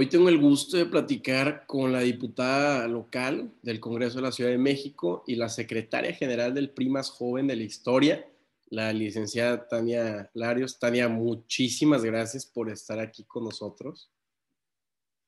[0.00, 4.48] Hoy tengo el gusto de platicar con la diputada local del Congreso de la Ciudad
[4.48, 8.26] de México y la secretaria general del PRI más joven de la historia,
[8.70, 10.78] la licenciada Tania Larios.
[10.78, 14.10] Tania, muchísimas gracias por estar aquí con nosotros.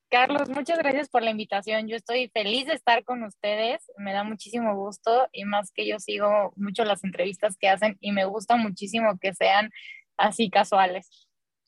[0.08, 1.86] Carlos, muchas gracias por la invitación.
[1.86, 3.82] Yo estoy feliz de estar con ustedes.
[3.98, 8.12] Me da muchísimo gusto y más que yo sigo mucho las entrevistas que hacen y
[8.12, 9.70] me gusta muchísimo que sean
[10.16, 11.21] así casuales.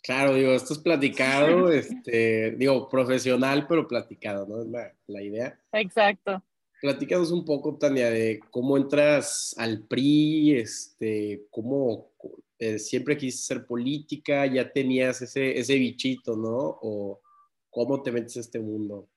[0.05, 4.61] Claro, digo, esto es platicado, este, digo, profesional, pero platicado, ¿no?
[4.61, 5.58] Es la, la idea.
[5.72, 6.45] Exacto.
[6.82, 12.12] Platícanos un poco, Tania, de cómo entras al PRI, este, cómo
[12.59, 16.79] eh, siempre quisiste ser política, ya tenías ese, ese bichito, ¿no?
[16.82, 17.23] O
[17.71, 19.09] cómo te metes a este mundo.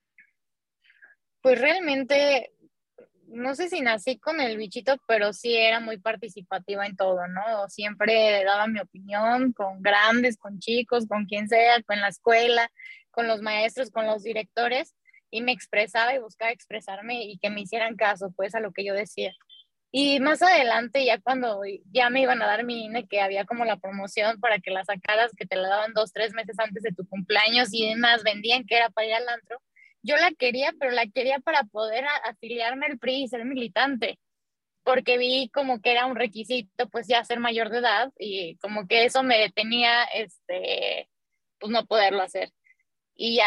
[1.41, 2.53] Pues realmente
[3.27, 7.67] no sé si nací con el bichito, pero sí era muy participativa en todo, ¿no?
[7.69, 12.71] Siempre daba mi opinión con grandes, con chicos, con quien sea, con la escuela,
[13.11, 14.95] con los maestros, con los directores,
[15.29, 18.85] y me expresaba y buscaba expresarme y que me hicieran caso, pues, a lo que
[18.85, 19.33] yo decía.
[19.91, 21.61] Y más adelante, ya cuando
[21.91, 24.83] ya me iban a dar mi INE, que había como la promoción para que la
[24.83, 28.65] sacaras, que te la daban dos, tres meses antes de tu cumpleaños y demás, vendían
[28.65, 29.61] que era para ir al antro,
[30.07, 34.19] yo la quería, pero la quería para poder afiliarme al PRI y ser militante,
[34.83, 38.87] porque vi como que era un requisito, pues ya ser mayor de edad y como
[38.87, 41.09] que eso me detenía, este,
[41.59, 42.51] pues no poderlo hacer.
[43.15, 43.45] Y ya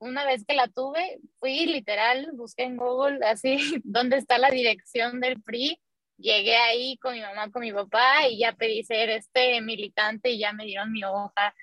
[0.00, 5.20] una vez que la tuve, fui literal, busqué en Google así, dónde está la dirección
[5.20, 5.80] del PRI,
[6.18, 10.38] llegué ahí con mi mamá, con mi papá y ya pedí ser este militante y
[10.38, 11.54] ya me dieron mi hoja,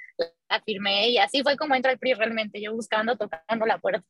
[0.50, 4.06] la firmé y así fue como entró el PRI realmente, yo buscando, tocando la puerta.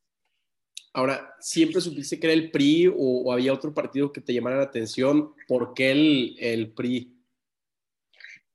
[0.94, 4.64] Ahora, ¿siempre supiste que era el PRI o, había otro partido que te llamara la
[4.64, 5.34] atención?
[5.48, 7.16] ¿Por qué el, el PRI?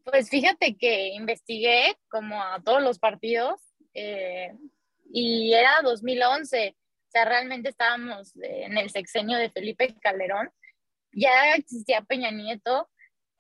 [0.04, 3.60] Pues fíjate que investigué como a todos los partidos
[3.94, 4.52] eh,
[5.10, 10.50] y era 2011, o sea, realmente estábamos en el sexenio de Felipe Calderón,
[11.12, 12.90] ya existía Peña Nieto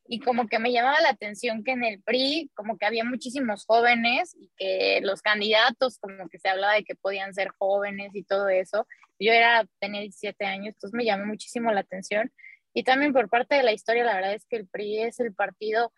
[0.06, 3.64] y como que me llamaba la atención que en el PRI como que había muchísimos
[3.64, 8.22] jóvenes y que los candidatos como que se hablaba de que podían ser jóvenes y
[8.22, 8.86] todo eso.
[9.18, 12.30] Yo era, tenía 17 años, entonces me llamó muchísimo la atención.
[12.74, 15.34] Y también por parte de la historia, la verdad es que el PRI es el
[15.34, 15.92] partido,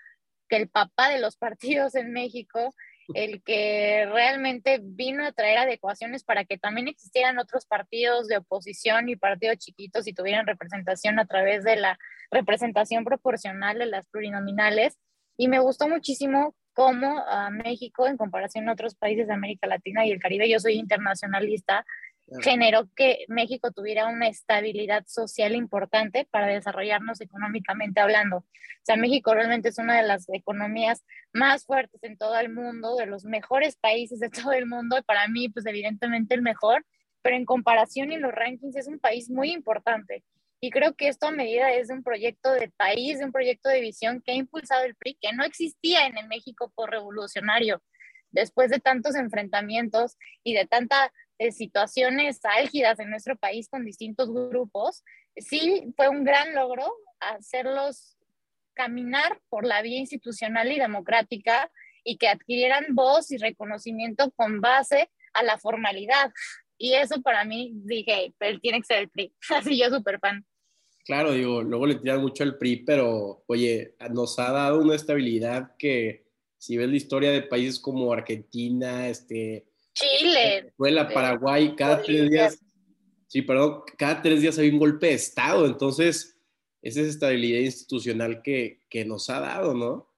[0.49, 2.73] que el papá de los partidos en México
[3.15, 9.09] el que realmente vino a traer adecuaciones para que también existieran otros partidos de oposición
[9.09, 11.99] y partidos chiquitos y tuvieran representación a través de la
[12.31, 14.99] representación proporcional de las plurinominales.
[15.37, 20.05] Y me gustó muchísimo cómo a México, en comparación a otros países de América Latina
[20.05, 21.87] y el Caribe, yo soy internacionalista,
[22.43, 28.39] generó que México tuviera una estabilidad social importante para desarrollarnos económicamente hablando.
[28.39, 28.45] O
[28.83, 33.07] sea, México realmente es una de las economías más fuertes en todo el mundo, de
[33.07, 36.85] los mejores países de todo el mundo, y para mí, pues evidentemente el mejor,
[37.23, 40.25] pero en comparación en los rankings es un país muy importante.
[40.61, 43.69] Y creo que esto a medida es de un proyecto de país, de un proyecto
[43.69, 47.83] de visión que ha impulsado el PRI, que no existía en el México por revolucionario.
[48.31, 51.13] Después de tantos enfrentamientos y de tanta
[51.51, 55.05] situaciones álgidas en nuestro país con distintos grupos,
[55.37, 58.17] sí fue un gran logro hacerlos
[58.75, 61.71] caminar por la vía institucional y democrática
[62.05, 66.31] y que adquirieran voz y reconocimiento con base a la formalidad.
[66.79, 69.33] Y eso para mí, dije, él tiene que ser el PRI.
[69.51, 70.45] Así yo súper fan.
[71.05, 75.77] Claro, digo, luego le tiran mucho al PRI, pero oye, nos ha dado una estabilidad
[75.79, 76.27] que
[76.59, 79.66] si ves la historia de países como Argentina, este,
[79.97, 80.73] Chile.
[80.77, 82.59] Fue la Paraguay cada tres días.
[83.27, 85.67] Sí, perdón, cada tres días hay un golpe de Estado.
[85.67, 86.39] Entonces,
[86.83, 90.13] esa es estabilidad institucional que, que nos ha dado, ¿no?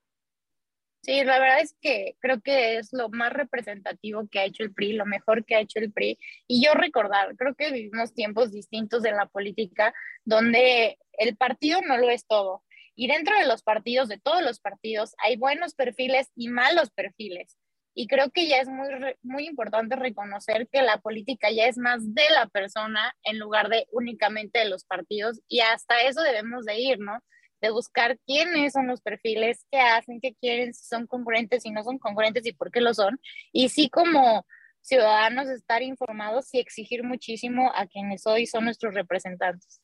[1.01, 4.73] Sí, la verdad es que creo que es lo más representativo que ha hecho el
[4.73, 6.19] PRI, lo mejor que ha hecho el PRI.
[6.45, 9.93] Y yo recordar, creo que vivimos tiempos distintos en la política
[10.25, 12.63] donde el partido no lo es todo.
[12.95, 17.57] Y dentro de los partidos, de todos los partidos, hay buenos perfiles y malos perfiles.
[17.99, 18.87] Y creo que ya es muy,
[19.23, 23.87] muy importante reconocer que la política ya es más de la persona en lugar de
[23.91, 27.19] únicamente de los partidos y hasta eso debemos de ir, ¿no?
[27.59, 31.83] De buscar quiénes son los perfiles, qué hacen, qué quieren, si son congruentes, si no
[31.83, 33.19] son congruentes y por qué lo son.
[33.51, 34.45] Y sí como
[34.79, 39.81] ciudadanos estar informados y exigir muchísimo a quienes hoy son nuestros representantes.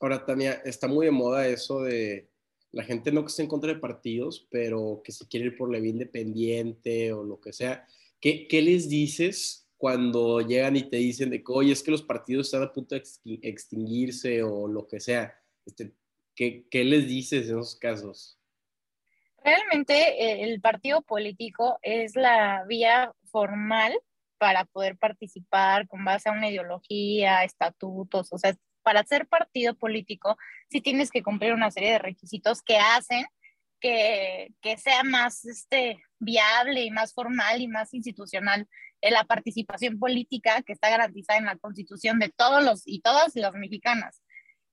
[0.00, 2.29] Ahora, Tania, está muy de moda eso de
[2.72, 5.72] la gente no que esté en contra de partidos, pero que se quiere ir por
[5.72, 7.86] la vía independiente o lo que sea.
[8.20, 12.02] ¿Qué, ¿Qué, les dices cuando llegan y te dicen de que, oye, es que los
[12.02, 13.02] partidos están a punto de
[13.42, 15.34] extinguirse o lo que sea?
[15.66, 15.92] Este,
[16.34, 18.38] ¿qué, ¿Qué les dices en esos casos?
[19.42, 23.98] Realmente eh, el partido político es la vía formal
[24.38, 30.36] para poder participar con base a una ideología, estatutos, o sea, para ser partido político,
[30.70, 33.26] sí tienes que cumplir una serie de requisitos que hacen
[33.80, 38.68] que, que sea más este, viable y más formal y más institucional
[39.00, 43.34] en la participación política que está garantizada en la constitución de todos los y todas
[43.36, 44.22] las mexicanas.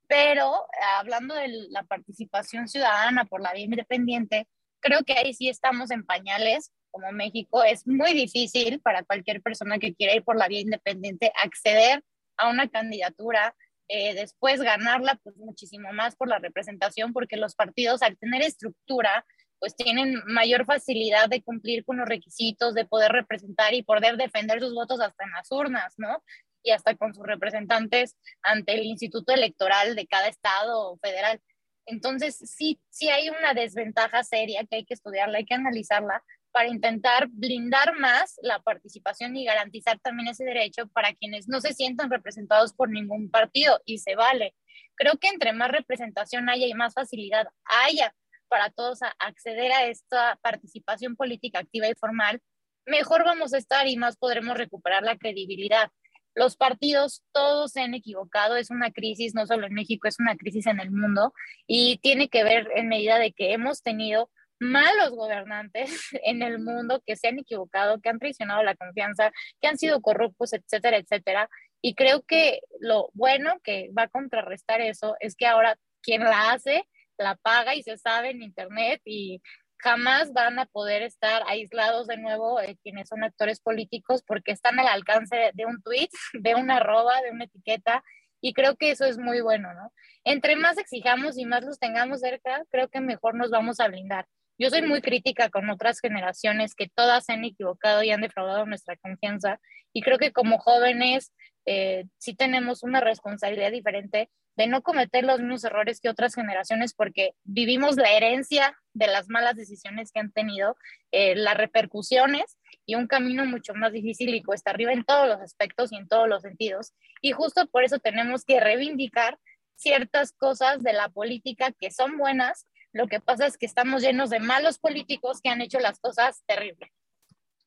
[0.08, 0.66] Pero
[0.98, 4.48] hablando de la participación ciudadana por la vía independiente,
[4.80, 7.64] creo que ahí sí estamos en pañales como México.
[7.64, 12.04] Es muy difícil para cualquier persona que quiera ir por la vía independiente acceder
[12.38, 13.56] a una candidatura,
[13.90, 19.26] eh, después ganarla, pues muchísimo más por la representación, porque los partidos al tener estructura,
[19.60, 24.60] pues tienen mayor facilidad de cumplir con los requisitos, de poder representar y poder defender
[24.60, 26.24] sus votos hasta en las urnas, ¿no?
[26.64, 31.42] Y hasta con sus representantes ante el Instituto Electoral de cada estado federal.
[31.86, 36.22] Entonces, sí, sí hay una desventaja seria que hay que estudiarla, hay que analizarla
[36.52, 41.74] para intentar blindar más la participación y garantizar también ese derecho para quienes no se
[41.74, 44.56] sientan representados por ningún partido y se vale.
[44.96, 48.14] Creo que entre más representación haya y más facilidad haya
[48.48, 52.42] para todos acceder a esta participación política activa y formal,
[52.86, 55.92] mejor vamos a estar y más podremos recuperar la credibilidad.
[56.34, 60.36] Los partidos todos se han equivocado, es una crisis no solo en México, es una
[60.38, 61.34] crisis en el mundo
[61.66, 65.90] y tiene que ver en medida de que hemos tenido malos gobernantes
[66.24, 69.32] en el mundo que se han equivocado, que han traicionado la confianza,
[69.62, 71.50] que han sido corruptos, etcétera, etcétera.
[71.82, 76.52] Y creo que lo bueno que va a contrarrestar eso es que ahora quien la
[76.52, 76.88] hace,
[77.18, 79.42] la paga y se sabe en Internet y
[79.80, 84.80] jamás van a poder estar aislados de nuevo eh, quienes son actores políticos porque están
[84.80, 88.04] al alcance de un tweet, de una arroba, de una etiqueta
[88.42, 89.92] y creo que eso es muy bueno, ¿no?
[90.24, 94.28] Entre más exijamos y más los tengamos cerca, creo que mejor nos vamos a blindar.
[94.60, 98.66] Yo soy muy crítica con otras generaciones que todas se han equivocado y han defraudado
[98.66, 99.60] nuestra confianza
[99.94, 101.32] y creo que como jóvenes
[101.66, 106.96] eh, sí tenemos una responsabilidad diferente de no cometer los mismos errores que otras generaciones
[106.96, 110.76] porque vivimos la herencia de las malas decisiones que han tenido,
[111.12, 112.58] eh, las repercusiones
[112.88, 116.08] y un camino mucho más difícil y cuesta arriba en todos los aspectos y en
[116.08, 116.94] todos los sentidos.
[117.22, 119.38] Y justo por eso tenemos que reivindicar
[119.76, 124.30] ciertas cosas de la política que son buenas lo que pasa es que estamos llenos
[124.30, 126.90] de malos políticos que han hecho las cosas terribles.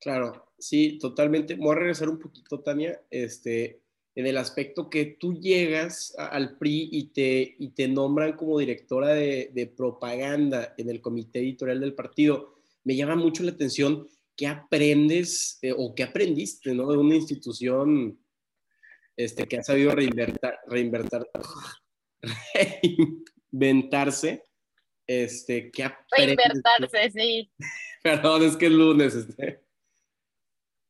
[0.01, 1.55] Claro, sí, totalmente.
[1.55, 3.83] Voy a regresar un poquito, Tania, este,
[4.15, 9.09] en el aspecto que tú llegas al PRI y te, y te nombran como directora
[9.09, 12.57] de, propaganda en el comité editorial del partido.
[12.83, 16.91] Me llama mucho la atención qué aprendes eh, o qué aprendiste ¿no?
[16.91, 18.19] de una institución
[19.17, 21.29] este, que ha sabido reinventar, reinventar,
[23.53, 24.50] reinventarse
[25.11, 27.51] este, ¿qué Reinvertirse, sí.
[28.03, 29.15] Perdón, es que es lunes.
[29.15, 29.61] Este.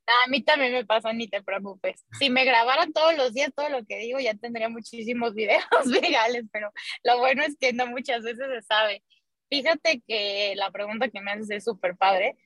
[0.07, 2.05] A mí también me pasa, ni te preocupes.
[2.19, 5.65] Si me grabaran todos los días todo lo que digo, ya tendría muchísimos videos
[6.03, 6.71] virales, pero
[7.03, 9.03] lo bueno es que no muchas veces se sabe.
[9.49, 12.37] Fíjate que la pregunta que me haces es súper padre.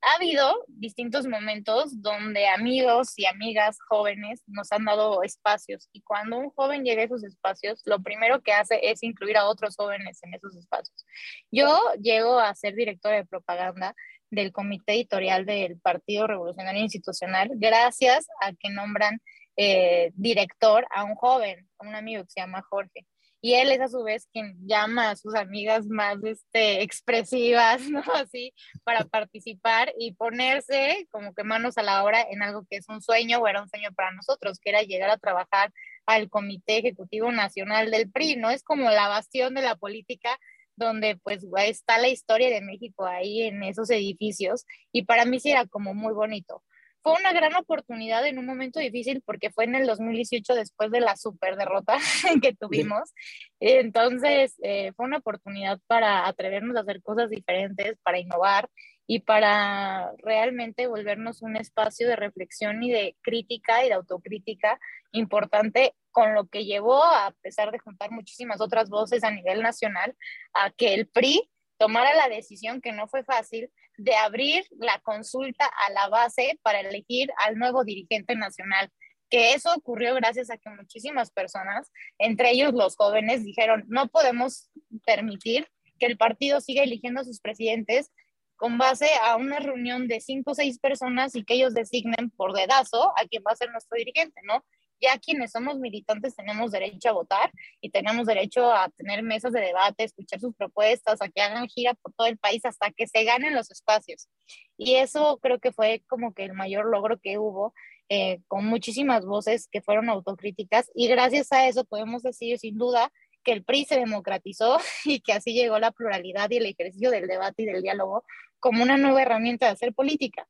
[0.00, 6.38] Ha habido distintos momentos donde amigos y amigas jóvenes nos han dado espacios y cuando
[6.38, 10.20] un joven llega a esos espacios, lo primero que hace es incluir a otros jóvenes
[10.22, 11.04] en esos espacios.
[11.50, 13.94] Yo llego a ser directora de propaganda
[14.30, 19.20] del comité editorial del Partido Revolucionario Institucional gracias a que nombran
[19.56, 23.04] eh, director a un joven, a un amigo que se llama Jorge
[23.40, 28.02] y él es a su vez quien llama a sus amigas más este, expresivas, ¿no?
[28.14, 28.52] Así,
[28.84, 33.00] para participar y ponerse como que manos a la obra en algo que es un
[33.00, 35.72] sueño o era un sueño para nosotros, que era llegar a trabajar
[36.06, 38.50] al Comité Ejecutivo Nacional del PRI, ¿no?
[38.50, 40.38] Es como la bastión de la política
[40.76, 45.50] donde pues está la historia de México ahí en esos edificios y para mí sí
[45.50, 46.62] era como muy bonito
[47.02, 51.00] fue una gran oportunidad en un momento difícil porque fue en el 2018 después de
[51.00, 51.96] la super derrota
[52.42, 53.12] que tuvimos.
[53.60, 58.68] Entonces, eh, fue una oportunidad para atrevernos a hacer cosas diferentes, para innovar
[59.06, 64.78] y para realmente volvernos un espacio de reflexión y de crítica y de autocrítica
[65.12, 70.14] importante con lo que llevó, a pesar de juntar muchísimas otras voces a nivel nacional,
[70.52, 75.66] a que el PRI tomara la decisión que no fue fácil de abrir la consulta
[75.66, 78.90] a la base para elegir al nuevo dirigente nacional,
[79.28, 84.70] que eso ocurrió gracias a que muchísimas personas, entre ellos los jóvenes, dijeron, no podemos
[85.04, 88.10] permitir que el partido siga eligiendo a sus presidentes
[88.56, 92.52] con base a una reunión de cinco o seis personas y que ellos designen por
[92.52, 94.64] dedazo a quien va a ser nuestro dirigente, ¿no?
[95.00, 99.60] Ya quienes somos militantes tenemos derecho a votar y tenemos derecho a tener mesas de
[99.60, 103.24] debate, escuchar sus propuestas, a que hagan gira por todo el país hasta que se
[103.24, 104.28] ganen los espacios.
[104.76, 107.74] Y eso creo que fue como que el mayor logro que hubo,
[108.08, 113.12] eh, con muchísimas voces que fueron autocríticas y gracias a eso podemos decir sin duda
[113.44, 117.26] que el PRI se democratizó y que así llegó la pluralidad y el ejercicio del
[117.26, 118.24] debate y del diálogo
[118.60, 120.48] como una nueva herramienta de hacer política.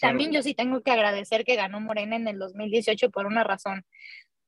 [0.00, 3.84] También yo sí tengo que agradecer que ganó Morena en el 2018 por una razón.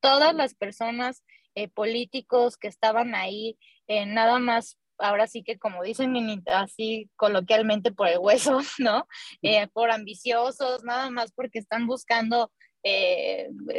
[0.00, 1.22] Todas las personas
[1.54, 7.92] eh, políticos que estaban ahí, eh, nada más, ahora sí que como dicen así coloquialmente
[7.92, 9.06] por el hueso, ¿no?
[9.42, 12.50] Eh, por ambiciosos, nada más porque están buscando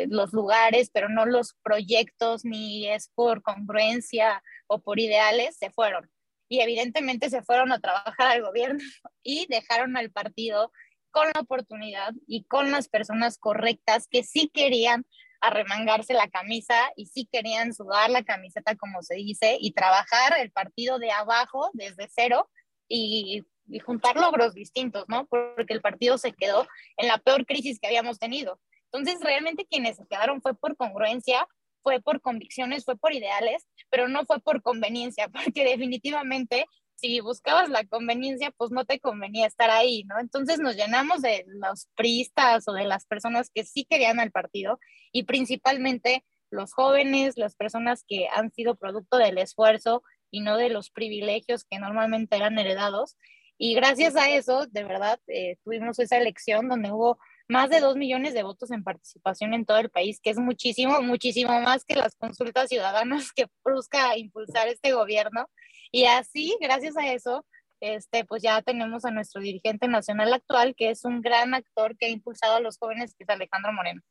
[0.07, 6.09] los lugares, pero no los proyectos, ni es por congruencia o por ideales, se fueron.
[6.47, 8.79] Y evidentemente se fueron a trabajar al gobierno
[9.23, 10.71] y dejaron al partido
[11.13, 15.05] con la oportunidad y con las personas correctas que sí querían
[15.39, 20.51] arremangarse la camisa y sí querían sudar la camiseta, como se dice, y trabajar el
[20.51, 22.49] partido de abajo desde cero
[22.89, 23.43] y,
[23.85, 25.25] juntar logros distintos, ¿no?
[25.27, 26.67] Porque el partido se quedó
[26.97, 28.59] en la peor crisis que habíamos tenido.
[28.91, 31.47] Entonces, realmente quienes se quedaron fue por congruencia,
[31.81, 36.65] fue por convicciones, fue por ideales, pero no fue por conveniencia, porque definitivamente
[37.03, 40.21] si buscabas la conveniencia, pues no te convenía estar ahí, ¿no?
[40.21, 44.79] Entonces nos llenamos de los priistas o de las personas que sí querían al partido
[45.11, 50.69] y principalmente los jóvenes, las personas que han sido producto del esfuerzo y no de
[50.69, 53.17] los privilegios que normalmente eran heredados.
[53.57, 57.19] Y gracias a eso, de verdad, eh, tuvimos esa elección donde hubo
[57.49, 61.01] más de dos millones de votos en participación en todo el país, que es muchísimo,
[61.01, 65.49] muchísimo más que las consultas ciudadanas que busca impulsar este gobierno.
[65.95, 67.45] Y así, gracias a eso,
[67.79, 72.07] este, pues ya tenemos a nuestro dirigente nacional actual, que es un gran actor que
[72.07, 74.01] ha impulsado a los jóvenes, que es Alejandro Moreno.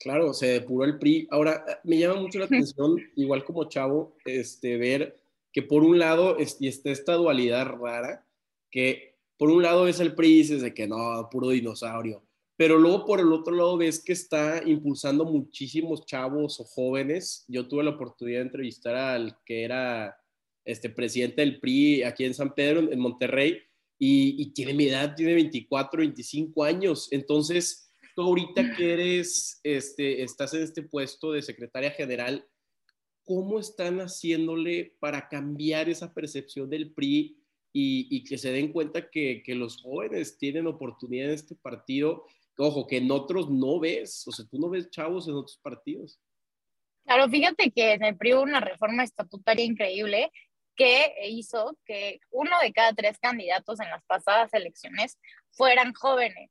[0.00, 1.28] Claro, se depuró el PRI.
[1.30, 5.20] Ahora, me llama mucho la atención, igual como chavo, este, ver
[5.52, 8.26] que por un lado y está esta dualidad rara,
[8.68, 12.24] que por un lado es el PRI y dices de que no, puro dinosaurio,
[12.56, 17.44] pero luego por el otro lado ves que está impulsando muchísimos chavos o jóvenes.
[17.46, 20.16] Yo tuve la oportunidad de entrevistar al que era
[20.70, 23.60] este presidente del PRI aquí en San Pedro, en Monterrey,
[24.00, 27.08] y, tiene mi edad, tiene 24, 25 años.
[27.10, 32.46] Entonces, tú ahorita que eres, este, estás en este puesto de secretaria general,
[33.24, 39.10] ¿cómo están haciéndole para cambiar esa percepción del PRI y, y que se den cuenta
[39.10, 42.24] que, que, los jóvenes tienen oportunidad en este partido
[42.58, 46.20] ojo, que en otros no ves, o sea, tú no ves chavos en otros partidos.
[47.04, 50.30] Claro, fíjate que en el PRI hubo una reforma estatutaria increíble
[50.78, 55.18] que hizo que uno de cada tres candidatos en las pasadas elecciones
[55.50, 56.50] fueran jóvenes.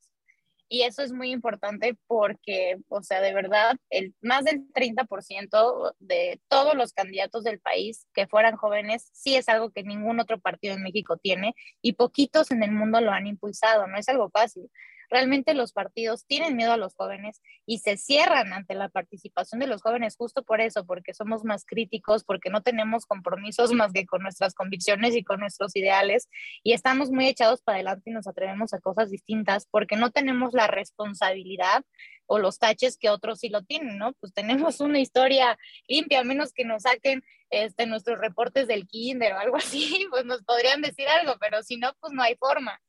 [0.70, 6.42] Y eso es muy importante porque, o sea, de verdad, el, más del 30% de
[6.50, 10.76] todos los candidatos del país que fueran jóvenes sí es algo que ningún otro partido
[10.76, 14.70] en México tiene y poquitos en el mundo lo han impulsado, no es algo fácil.
[15.10, 19.68] Realmente los partidos tienen miedo a los jóvenes y se cierran ante la participación de
[19.68, 24.06] los jóvenes justo por eso, porque somos más críticos, porque no tenemos compromisos más que
[24.06, 26.28] con nuestras convicciones y con nuestros ideales
[26.64, 30.54] y estamos muy echados para adelante y nos atrevemos a cosas distintas porque no tenemos
[30.54, 31.84] la responsabilidad
[32.26, 34.14] o los taches que otros sí lo tienen, ¿no?
[34.14, 39.34] Pues tenemos una historia limpia, a menos que nos saquen este, nuestros reportes del kinder
[39.34, 42.80] o algo así, pues nos podrían decir algo, pero si no, pues no hay forma.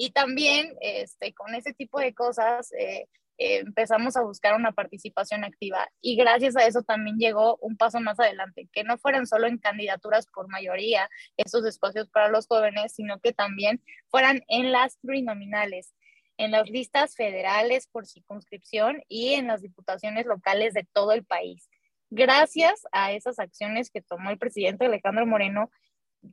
[0.00, 5.42] Y también este, con ese tipo de cosas eh, eh, empezamos a buscar una participación
[5.42, 9.48] activa y gracias a eso también llegó un paso más adelante, que no fueran solo
[9.48, 14.98] en candidaturas por mayoría esos espacios para los jóvenes, sino que también fueran en las
[14.98, 15.92] plurinominales
[16.36, 21.68] en las listas federales por circunscripción y en las diputaciones locales de todo el país.
[22.10, 25.72] Gracias a esas acciones que tomó el presidente Alejandro Moreno,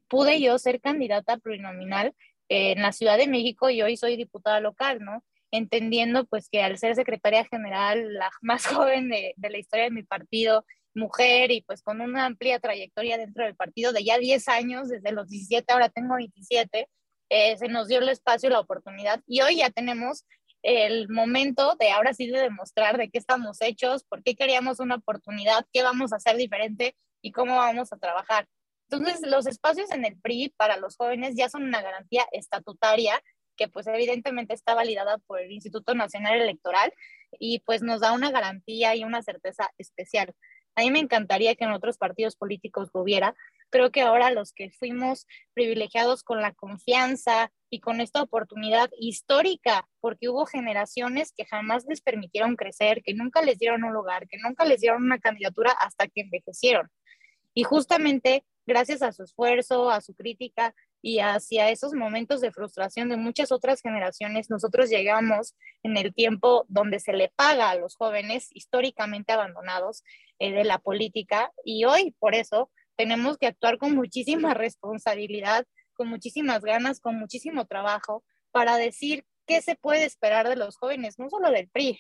[0.07, 2.13] pude yo ser candidata plurinominal
[2.49, 5.23] en la Ciudad de México y hoy soy diputada local, ¿no?
[5.51, 9.91] Entendiendo pues que al ser secretaria general, la más joven de, de la historia de
[9.91, 14.47] mi partido, mujer y pues con una amplia trayectoria dentro del partido de ya 10
[14.47, 16.89] años, desde los 17, ahora tengo 27,
[17.29, 20.25] eh, se nos dio el espacio, la oportunidad y hoy ya tenemos
[20.63, 24.95] el momento de ahora sí de demostrar de qué estamos hechos, por qué queríamos una
[24.95, 28.47] oportunidad, qué vamos a hacer diferente y cómo vamos a trabajar.
[28.95, 33.21] Entonces, los espacios en el PRI para los jóvenes ya son una garantía estatutaria
[33.57, 36.93] que pues evidentemente está validada por el Instituto Nacional Electoral
[37.39, 40.33] y pues nos da una garantía y una certeza especial.
[40.75, 43.33] A mí me encantaría que en otros partidos políticos lo hubiera,
[43.69, 49.87] creo que ahora los que fuimos privilegiados con la confianza y con esta oportunidad histórica,
[50.01, 54.37] porque hubo generaciones que jamás les permitieron crecer, que nunca les dieron un lugar, que
[54.37, 56.89] nunca les dieron una candidatura hasta que envejecieron.
[57.53, 63.09] Y justamente gracias a su esfuerzo, a su crítica y hacia esos momentos de frustración
[63.09, 67.95] de muchas otras generaciones, nosotros llegamos en el tiempo donde se le paga a los
[67.95, 70.03] jóvenes históricamente abandonados
[70.39, 76.07] eh, de la política y hoy por eso tenemos que actuar con muchísima responsabilidad, con
[76.07, 81.29] muchísimas ganas, con muchísimo trabajo para decir qué se puede esperar de los jóvenes, no
[81.29, 81.99] solo del PRI,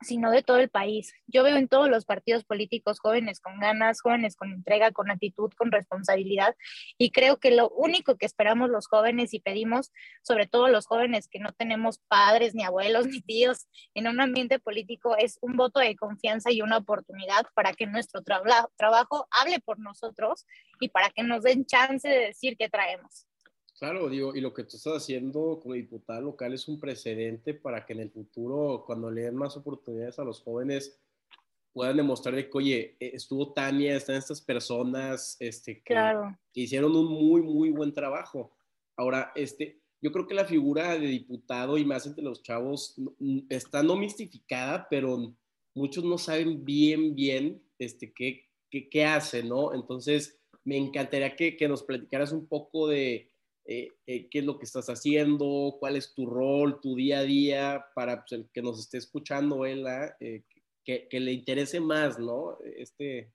[0.00, 1.12] sino de todo el país.
[1.26, 5.50] Yo veo en todos los partidos políticos jóvenes con ganas, jóvenes con entrega, con actitud,
[5.56, 6.54] con responsabilidad.
[6.98, 11.28] Y creo que lo único que esperamos los jóvenes y pedimos, sobre todo los jóvenes
[11.28, 15.80] que no tenemos padres, ni abuelos, ni tíos en un ambiente político, es un voto
[15.80, 20.46] de confianza y una oportunidad para que nuestro trabajo hable por nosotros
[20.80, 23.26] y para que nos den chance de decir qué traemos.
[23.84, 27.84] Claro, digo, y lo que tú estás haciendo como diputada local es un precedente para
[27.84, 30.98] que en el futuro, cuando le den más oportunidades a los jóvenes,
[31.70, 35.94] puedan demostrar de que, oye, e, estuvo Tania, están estas personas este, que,
[36.54, 38.56] hicieron un muy, muy buen trabajo.
[38.96, 42.96] Ahora, este, yo creo que la figura de diputado y más entre los chavos
[43.50, 45.36] está no mistificada, pero
[45.74, 49.74] muchos no saben bien, bien este, qué, qué, qué hace, ¿no?
[49.74, 53.33] Entonces, me encantaría que, que nos platicaras un poco de
[53.66, 57.22] eh, eh, qué es lo que estás haciendo, cuál es tu rol, tu día a
[57.22, 60.42] día, para pues, el que nos esté escuchando, Ela, eh,
[60.84, 62.58] que, que, le interese más, ¿no?
[62.76, 63.32] Este...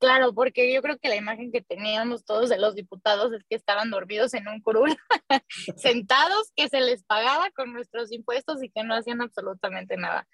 [0.00, 3.54] Claro, porque yo creo que la imagen que teníamos todos de los diputados es que
[3.54, 4.90] estaban dormidos en un curul,
[5.76, 10.26] sentados, que se les pagaba con nuestros impuestos y que no hacían absolutamente nada.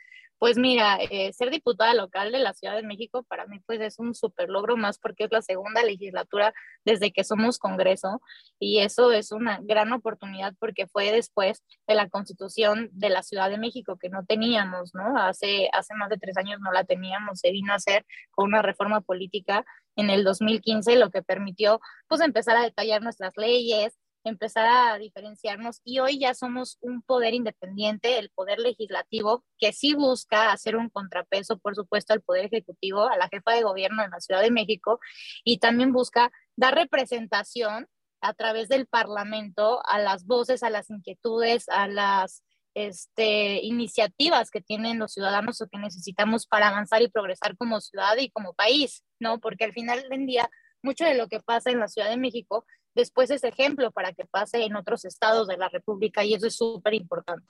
[0.42, 4.00] Pues mira, eh, ser diputada local de la Ciudad de México para mí pues es
[4.00, 6.52] un súper logro más porque es la segunda legislatura
[6.84, 8.20] desde que somos Congreso
[8.58, 13.50] y eso es una gran oportunidad porque fue después de la constitución de la Ciudad
[13.50, 15.16] de México que no teníamos, ¿no?
[15.16, 18.62] Hace, hace más de tres años no la teníamos, se vino a hacer con una
[18.62, 24.66] reforma política en el 2015, lo que permitió pues empezar a detallar nuestras leyes, empezar
[24.66, 30.52] a diferenciarnos y hoy ya somos un poder independiente, el poder legislativo, que sí busca
[30.52, 34.20] hacer un contrapeso, por supuesto, al poder ejecutivo, a la jefa de gobierno de la
[34.20, 35.00] Ciudad de México
[35.44, 37.88] y también busca dar representación
[38.20, 44.60] a través del Parlamento a las voces, a las inquietudes, a las este, iniciativas que
[44.60, 49.04] tienen los ciudadanos o que necesitamos para avanzar y progresar como ciudad y como país,
[49.18, 49.40] ¿no?
[49.40, 50.48] Porque al final del día,
[50.82, 54.24] mucho de lo que pasa en la Ciudad de México después es ejemplo para que
[54.24, 57.46] pase en otros estados de la República y eso es súper importante.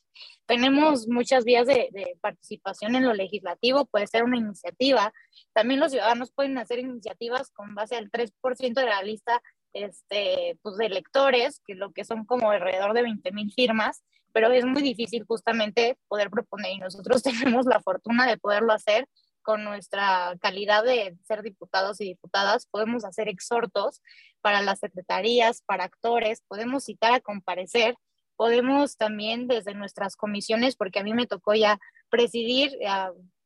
[0.47, 5.13] Tenemos muchas vías de, participación en lo legislativo, puede ser una iniciativa.
[5.53, 10.77] También los ciudadanos pueden hacer iniciativas con base al 3% de la lista este, pues,
[10.77, 14.83] de electores, que lo que son como alrededor de 20 mil firmas, pero es muy
[14.83, 17.23] difícil justamente poder proponer y nosotros
[17.57, 19.07] tenemos la fortuna de poderlo hacer
[19.43, 24.01] con nuestra calidad de ser diputados y diputadas, podemos hacer exhortos
[24.41, 27.97] para las secretarías, para actores, podemos citar a comparecer,
[28.37, 31.79] podemos también desde nuestras comisiones, porque a mí me tocó ya
[32.09, 32.77] presidir,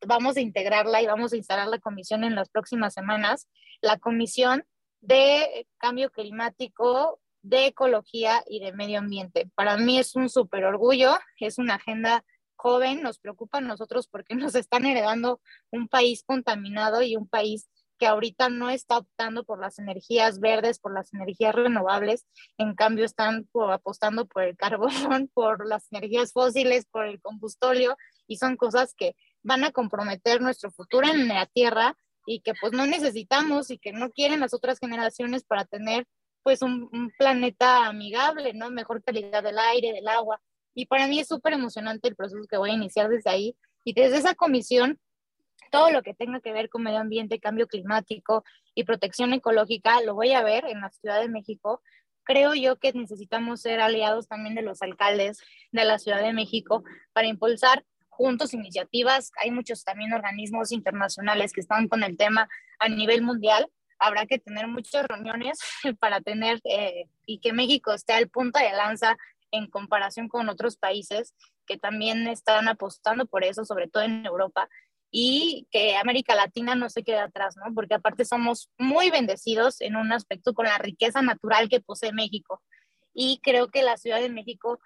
[0.06, 3.48] vamos a integrarla y vamos a instalar la comisión en las próximas semanas,
[3.80, 4.64] la comisión
[5.00, 9.48] de cambio climático, de ecología y de medio ambiente.
[9.54, 12.24] Para mí es un súper orgullo, es una agenda
[12.66, 17.68] joven, nos preocupa a nosotros porque nos están heredando un país contaminado y un país
[17.96, 22.26] que ahorita no está optando por las energías verdes, por las energías renovables,
[22.58, 24.90] en cambio están apostando por el carbón,
[25.32, 30.72] por las energías fósiles, por el combustóleo, y son cosas que van a comprometer nuestro
[30.72, 34.80] futuro en la Tierra y que pues no necesitamos y que no quieren las otras
[34.80, 36.04] generaciones para tener
[36.42, 38.70] pues un, un planeta amigable, ¿no?
[38.70, 40.40] Mejor calidad del aire, del agua.
[40.76, 43.56] Y para mí es súper emocionante el proceso que voy a iniciar desde ahí.
[43.82, 45.00] Y desde esa comisión,
[45.70, 50.14] todo lo que tenga que ver con medio ambiente, cambio climático y protección ecológica, lo
[50.14, 51.82] voy a ver en la Ciudad de México.
[52.24, 55.38] Creo yo que necesitamos ser aliados también de los alcaldes
[55.72, 56.84] de la Ciudad de México
[57.14, 59.32] para impulsar juntos iniciativas.
[59.42, 63.66] Hay muchos también organismos internacionales que están con el tema a nivel mundial.
[63.98, 65.58] Habrá que tener muchas reuniones
[66.00, 69.16] para tener eh, y que México esté al punto de lanza
[69.56, 71.34] en comparación con otros países
[71.66, 74.68] que también están apostando por eso, sobre todo en Europa,
[75.10, 77.72] y que América Latina no se quede atrás, ¿no?
[77.74, 82.62] Porque aparte somos muy bendecidos en un aspecto con la riqueza natural que posee México.
[83.14, 84.78] Y creo que la Ciudad de México,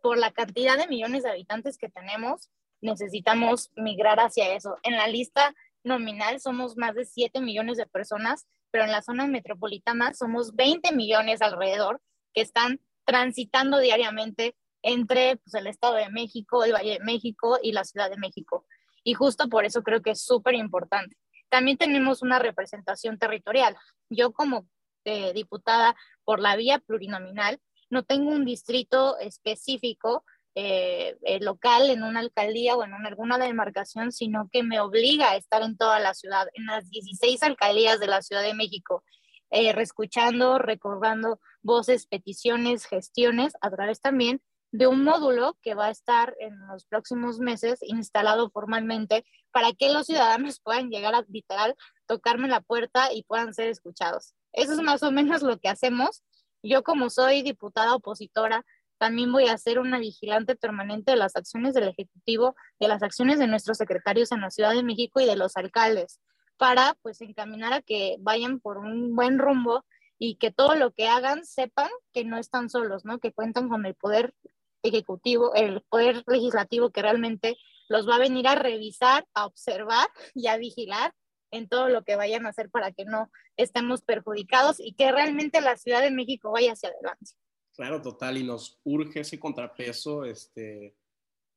[0.00, 4.78] por la cantidad de millones de habitantes que tenemos, necesitamos migrar hacia eso.
[4.82, 9.26] En la lista nominal somos más de 7 millones de personas, pero en la zona
[9.26, 12.00] metropolitana somos 20 millones alrededor
[12.32, 17.72] que están transitando diariamente entre pues, el Estado de México, el Valle de México y
[17.72, 18.66] la Ciudad de México.
[19.02, 21.16] Y justo por eso creo que es súper importante.
[21.48, 23.76] También tenemos una representación territorial.
[24.10, 24.66] Yo como
[25.04, 30.24] eh, diputada por la vía plurinominal, no tengo un distrito específico
[30.56, 35.36] eh, eh, local en una alcaldía o en alguna demarcación, sino que me obliga a
[35.36, 39.02] estar en toda la ciudad, en las 16 alcaldías de la Ciudad de México,
[39.50, 45.90] eh, reescuchando, recordando voces, peticiones, gestiones, a través también de un módulo que va a
[45.90, 51.74] estar en los próximos meses instalado formalmente para que los ciudadanos puedan llegar a literal,
[52.06, 54.34] tocarme la puerta y puedan ser escuchados.
[54.52, 56.22] Eso es más o menos lo que hacemos.
[56.62, 58.64] Yo como soy diputada opositora,
[58.98, 63.38] también voy a ser una vigilante permanente de las acciones del Ejecutivo, de las acciones
[63.38, 66.20] de nuestros secretarios en la Ciudad de México y de los alcaldes,
[66.56, 69.84] para pues encaminar a que vayan por un buen rumbo
[70.18, 73.18] y que todo lo que hagan sepan que no están solos, ¿no?
[73.18, 74.34] Que cuentan con el poder
[74.82, 77.56] ejecutivo, el poder legislativo que realmente
[77.88, 81.12] los va a venir a revisar, a observar y a vigilar
[81.50, 85.60] en todo lo que vayan a hacer para que no estemos perjudicados y que realmente
[85.60, 87.32] la Ciudad de México vaya hacia adelante.
[87.74, 90.96] Claro, total, y nos urge ese contrapeso este,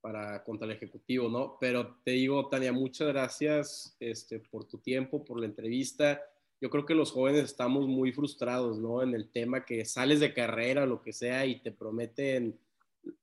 [0.02, 1.58] para, contra el Ejecutivo, ¿no?
[1.60, 6.22] Pero te digo, Tania, muchas gracias este, por tu tiempo, por la entrevista.
[6.60, 9.04] Yo creo que los jóvenes estamos muy frustrados, ¿no?
[9.04, 12.60] En el tema que sales de carrera lo que sea y te prometen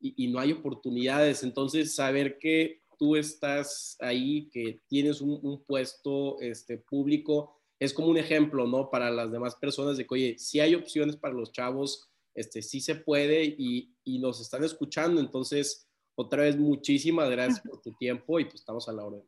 [0.01, 1.42] y, no hay oportunidades.
[1.42, 8.09] Entonces, saber que tú estás ahí, que tienes un, un, puesto este, público, es como
[8.09, 8.90] un ejemplo, ¿no?
[8.90, 12.81] Para las demás personas de que, oye, si hay opciones para los chavos, este, sí
[12.81, 15.20] se puede y, y nos están escuchando.
[15.20, 19.18] Entonces, otra vez, muchísimas gracias por tu tiempo y pues estamos a la hora.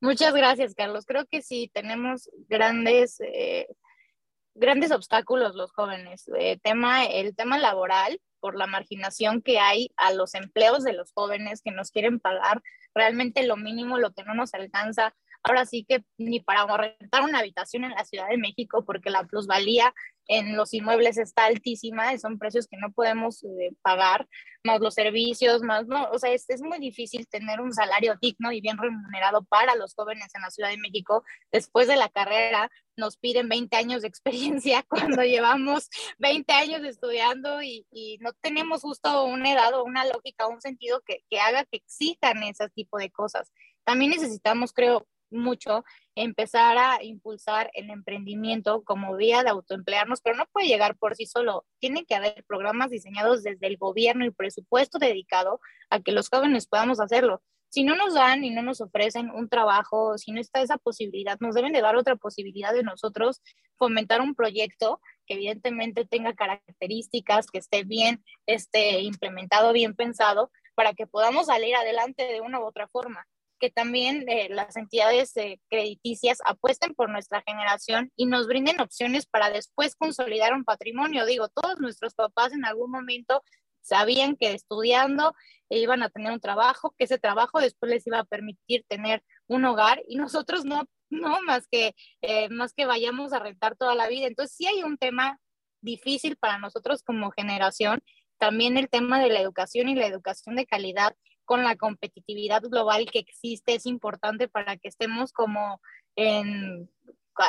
[0.00, 1.06] Muchas gracias, Carlos.
[1.06, 3.66] Creo que sí, tenemos grandes, eh,
[4.54, 6.30] grandes obstáculos los jóvenes.
[6.38, 11.12] Eh, tema, el tema laboral, por la marginación que hay a los empleos de los
[11.12, 12.62] jóvenes que nos quieren pagar
[12.94, 15.14] realmente lo mínimo, lo que no nos alcanza.
[15.42, 19.24] Ahora sí que ni para rentar una habitación en la Ciudad de México, porque la
[19.24, 19.94] plusvalía
[20.28, 24.26] en los inmuebles está altísima, son precios que no podemos eh, pagar,
[24.64, 28.50] más los servicios, más, no, o sea, es, es, muy difícil tener un salario digno
[28.50, 31.22] y bien remunerado para los jóvenes en la Ciudad de México.
[31.52, 37.62] Después de la carrera nos piden 20 años de experiencia cuando llevamos 20 años estudiando
[37.62, 41.64] y, y, no tenemos justo una edad o una lógica un sentido que, que haga
[41.64, 43.52] que exijan ese tipo de cosas.
[43.84, 45.84] También necesitamos, creo, mucho
[46.14, 51.26] empezar a impulsar el emprendimiento como vía de autoemplearnos, pero no puede llegar por sí
[51.26, 51.64] solo.
[51.78, 55.60] Tiene que haber programas diseñados desde el gobierno y presupuesto dedicado
[55.90, 57.42] a que los jóvenes podamos hacerlo.
[57.68, 61.38] Si no nos dan y no nos ofrecen un trabajo, si no está esa posibilidad,
[61.40, 63.42] nos deben de dar otra posibilidad de nosotros
[63.76, 70.94] fomentar un proyecto que evidentemente tenga características, que esté bien esté implementado, bien pensado, para
[70.94, 73.26] que podamos salir adelante de una u otra forma
[73.58, 79.26] que también eh, las entidades eh, crediticias apuesten por nuestra generación y nos brinden opciones
[79.26, 81.26] para después consolidar un patrimonio.
[81.26, 83.42] Digo, todos nuestros papás en algún momento
[83.82, 85.34] sabían que estudiando
[85.68, 89.64] iban a tener un trabajo, que ese trabajo después les iba a permitir tener un
[89.64, 94.08] hogar y nosotros no, no más que, eh, más que vayamos a rentar toda la
[94.08, 94.26] vida.
[94.26, 95.38] Entonces sí hay un tema
[95.80, 98.02] difícil para nosotros como generación,
[98.38, 101.14] también el tema de la educación y la educación de calidad
[101.46, 105.80] con la competitividad global que existe es importante para que estemos como
[106.16, 106.90] en,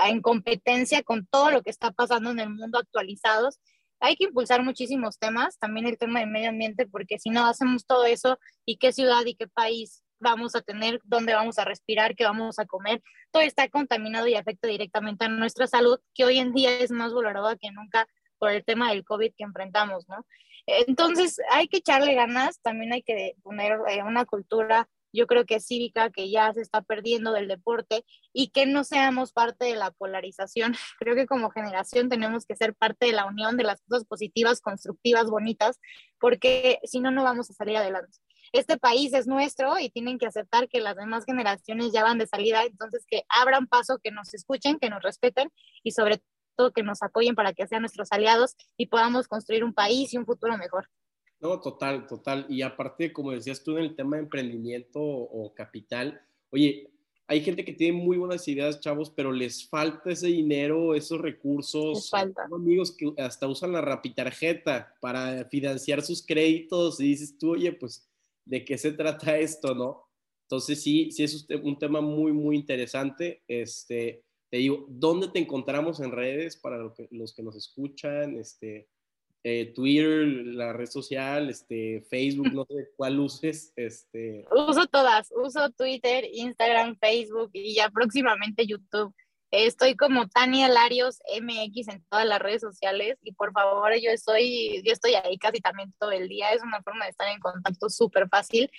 [0.06, 3.60] en competencia con todo lo que está pasando en el mundo actualizados.
[4.00, 7.86] Hay que impulsar muchísimos temas, también el tema del medio ambiente, porque si no hacemos
[7.86, 12.16] todo eso, ¿y qué ciudad y qué país vamos a tener, dónde vamos a respirar,
[12.16, 13.02] qué vamos a comer?
[13.32, 17.12] Todo está contaminado y afecta directamente a nuestra salud, que hoy en día es más
[17.12, 18.08] vulnerada que nunca
[18.38, 20.24] por el tema del COVID que enfrentamos, ¿no?
[20.68, 25.60] Entonces, hay que echarle ganas, también hay que poner eh, una cultura, yo creo que
[25.60, 28.04] cívica, que ya se está perdiendo del deporte
[28.34, 30.76] y que no seamos parte de la polarización.
[31.00, 34.62] Creo que como generación tenemos que ser parte de la unión de las cosas positivas,
[34.62, 35.80] constructivas, bonitas,
[36.20, 38.18] porque si no, no vamos a salir adelante.
[38.54, 42.28] Este país es nuestro y tienen que aceptar que las demás generaciones ya van de
[42.28, 45.52] salida, entonces que abran paso, que nos escuchen, que nos respeten
[45.84, 46.22] y sobre
[46.74, 50.26] que nos apoyen para que sean nuestros aliados y podamos construir un país y un
[50.26, 50.90] futuro mejor.
[51.40, 52.46] No, total, total.
[52.50, 56.90] Y aparte, como decías tú en el tema de emprendimiento o, capital, oye,
[57.28, 61.96] hay gente que tiene muy buenas ideas, chavos, pero les falta ese dinero, esos recursos.
[61.96, 62.44] Les falta.
[62.52, 68.10] amigos que hasta usan la rapitarjeta para financiar sus créditos y dices tú, oye, pues,
[68.46, 70.08] ¿de qué se trata esto, no?
[70.44, 73.44] Entonces sí, sí es un tema muy, muy interesante.
[73.48, 78.38] Este, te digo, ¿dónde te encontramos en redes para los que nos escuchan?
[78.38, 78.88] Este,
[79.44, 83.74] eh, Twitter, la red social, este, Facebook, no sé cuál uses.
[83.76, 84.46] Este...
[84.52, 89.14] Uso todas, uso Twitter, Instagram, Facebook y ya próximamente YouTube.
[89.52, 94.82] Estoy como Tania Larios MX en todas las redes sociales y por favor yo estoy,
[94.84, 96.52] yo estoy ahí casi también todo el día.
[96.52, 98.70] Es una forma de estar en contacto súper fácil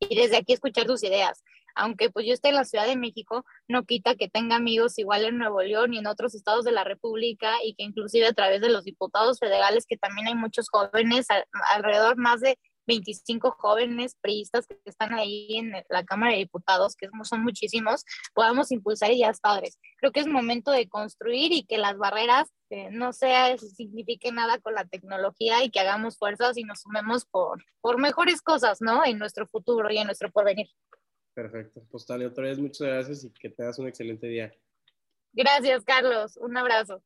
[0.00, 1.44] y desde aquí escuchar tus ideas
[1.76, 5.24] aunque pues yo esté en la Ciudad de México, no quita que tenga amigos igual
[5.24, 8.60] en Nuevo León y en otros estados de la República y que inclusive a través
[8.60, 11.26] de los diputados federales, que también hay muchos jóvenes,
[11.72, 17.08] alrededor más de 25 jóvenes priistas que están ahí en la Cámara de Diputados, que
[17.24, 19.78] son muchísimos, podamos impulsar ideas padres.
[19.98, 24.58] Creo que es momento de construir y que las barreras eh, no sea, signifique nada
[24.58, 29.04] con la tecnología y que hagamos fuerzas y nos sumemos por, por mejores cosas, ¿no?
[29.04, 30.68] En nuestro futuro y en nuestro porvenir.
[31.36, 31.86] Perfecto.
[31.90, 34.50] Pues Tania, otra vez muchas gracias y que tengas un excelente día.
[35.34, 36.38] Gracias, Carlos.
[36.38, 37.02] Un abrazo.